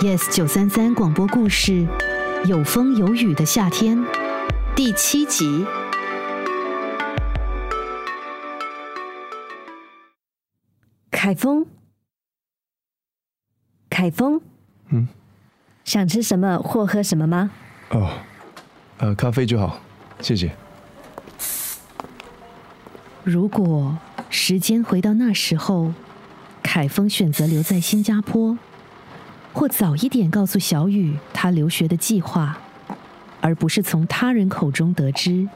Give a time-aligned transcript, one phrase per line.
[0.00, 1.84] Yes 九三三广播故事，
[2.46, 3.98] 有风有雨的夏天，
[4.76, 5.66] 第七集。
[11.10, 11.66] 凯峰，
[13.90, 14.40] 凯峰，
[14.90, 15.08] 嗯，
[15.84, 17.50] 想吃什么或喝什么吗？
[17.90, 18.08] 哦，
[18.98, 19.80] 呃，咖啡就好，
[20.20, 20.52] 谢谢。
[23.24, 23.98] 如果
[24.30, 25.92] 时间回到那时候，
[26.62, 28.56] 凯峰选择留在新加坡，
[29.58, 32.56] 或早一点告诉小雨他留学的计划，
[33.40, 35.48] 而不是从他人口中得知，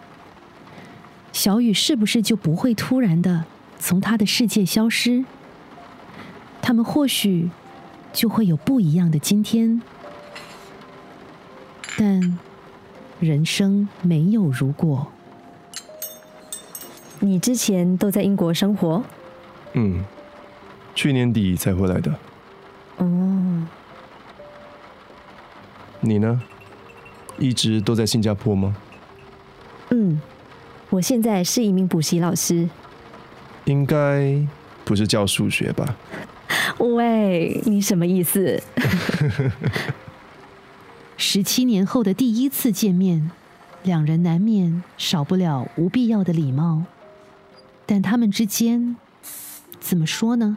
[1.32, 3.44] 小雨是不是就不会突然的
[3.78, 5.24] 从他的世界消失？
[6.60, 7.48] 他们或许
[8.12, 9.80] 就会有不一样的今天，
[11.96, 12.36] 但
[13.20, 15.06] 人生没有如果。
[17.20, 19.04] 你之前都在英国生活？
[19.74, 20.04] 嗯，
[20.92, 22.12] 去年底才回来的。
[22.96, 23.31] 哦，
[26.02, 26.42] 你呢？
[27.38, 28.76] 一直都在新加坡吗？
[29.90, 30.20] 嗯，
[30.90, 32.68] 我现在是一名补习老师。
[33.64, 34.36] 应该
[34.84, 35.96] 不是教数学吧？
[36.78, 38.60] 喂，你什么意思？
[41.16, 43.30] 十七年后的第一次见面，
[43.84, 46.82] 两人难免少不了无必要的礼貌，
[47.86, 48.96] 但他们之间
[49.78, 50.56] 怎么说呢？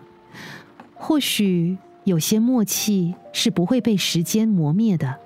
[0.95, 5.19] 或许有些默契是不会被时间磨灭的。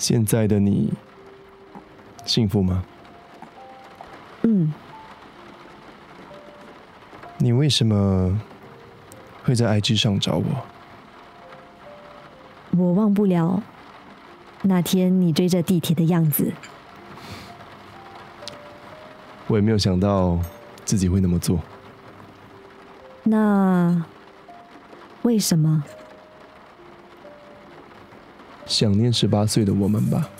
[0.00, 0.90] 现在的你
[2.24, 2.82] 幸福吗？
[4.44, 4.72] 嗯，
[7.36, 8.40] 你为什么
[9.44, 10.44] 会在 IG 上找我？
[12.78, 13.62] 我忘不了
[14.62, 16.50] 那天你追着地铁的样子。
[19.48, 20.38] 我也没有想到
[20.86, 21.60] 自己会那么做。
[23.24, 24.02] 那
[25.22, 25.84] 为什么？
[28.70, 30.30] 想念十八岁的我们吧，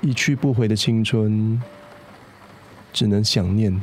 [0.00, 1.60] 一去不回的青春，
[2.92, 3.82] 只能想念，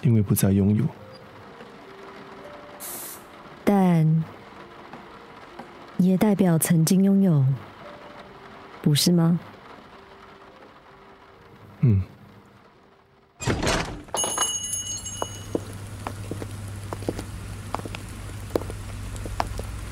[0.00, 0.84] 因为不再拥有。
[3.62, 4.24] 但
[5.98, 7.44] 也代表曾经拥有，
[8.80, 9.38] 不是吗？
[11.80, 12.02] 嗯。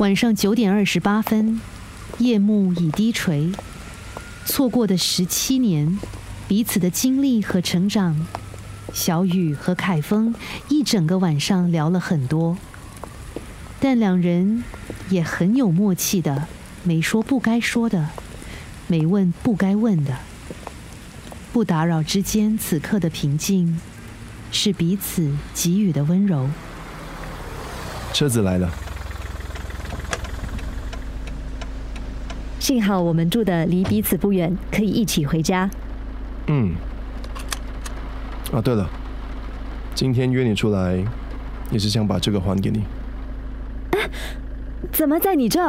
[0.00, 1.60] 晚上九点二十八分，
[2.16, 3.52] 夜幕已低垂。
[4.46, 5.98] 错过的十七年，
[6.48, 8.26] 彼此的经历和成长，
[8.94, 10.34] 小雨和凯峰
[10.70, 12.56] 一整个晚上聊了很多。
[13.78, 14.64] 但两人
[15.10, 16.48] 也很有默契的，
[16.82, 18.08] 没说不该说的，
[18.86, 20.16] 没问不该问的。
[21.52, 23.78] 不打扰之间，此刻的平静，
[24.50, 26.48] 是彼此给予的温柔。
[28.14, 28.72] 车子来了。
[32.70, 35.68] 幸好我们住的离彼此不远，可以一起回家。
[36.46, 36.72] 嗯。
[38.52, 38.88] 啊，对了，
[39.92, 41.04] 今天约你出来，
[41.72, 42.84] 也是想把这个还给你。
[44.92, 45.60] 怎么在你这？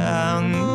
[0.00, 0.69] 从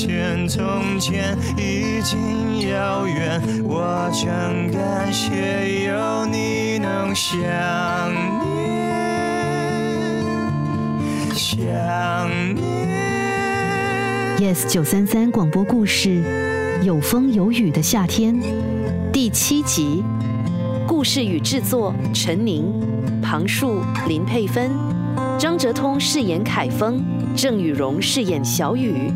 [0.00, 8.64] 前，从前已经遥远，我真感谢有你能想念，
[11.34, 11.54] 想
[12.54, 12.64] 念。
[14.38, 16.22] Yes 九三三广播故事，
[16.82, 18.40] 有风有雨的夏天，
[19.12, 20.02] 第七集。
[20.88, 22.72] 故事与制作：陈宁、
[23.20, 24.70] 庞树、林佩芬，
[25.38, 27.04] 张哲通饰演凯峰，
[27.36, 29.12] 郑雨荣饰演小雨。